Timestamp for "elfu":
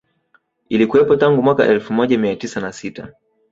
1.65-1.93